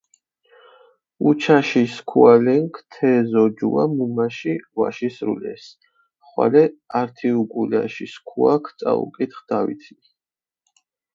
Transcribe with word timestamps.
უჩაში 1.27 1.83
სქუალენქ 1.95 2.73
თე 2.91 3.11
ზოჯუა 3.31 3.83
მუმაში 3.95 4.53
ვაშისრულეს, 4.77 5.63
ხვალე 6.27 6.63
ართი 6.99 7.29
უკულაში 7.41 8.05
სქუაქ 8.13 8.63
წაუკითხჷ 8.79 9.43
დავითნი. 9.49 10.01